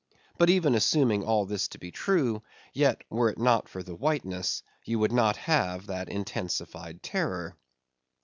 But 0.39 0.49
even 0.49 0.73
assuming 0.73 1.23
all 1.23 1.45
this 1.45 1.67
to 1.67 1.77
be 1.77 1.91
true; 1.91 2.41
yet, 2.73 3.03
were 3.11 3.29
it 3.29 3.37
not 3.37 3.69
for 3.69 3.83
the 3.83 3.93
whiteness, 3.93 4.63
you 4.83 4.97
would 4.97 5.11
not 5.11 5.37
have 5.37 5.85
that 5.85 6.09
intensified 6.09 7.03
terror. 7.03 7.55